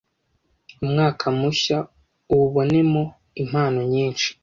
[0.83, 1.77] umwaka mushya
[2.31, 3.03] uwubonemo
[3.41, 4.29] impano nyinshi